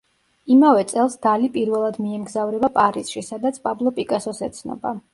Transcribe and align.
იმავე 0.53 0.85
წელს, 0.91 1.17
დალი 1.25 1.51
პირველად 1.59 2.01
მიემგზავრება 2.07 2.73
პარიზში, 2.81 3.27
სადაც 3.31 3.65
პაბლო 3.69 3.97
პიკასოს 4.01 4.47
ეცნობა. 4.51 5.01